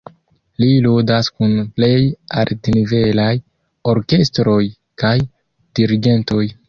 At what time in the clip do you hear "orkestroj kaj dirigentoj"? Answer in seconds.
3.93-6.43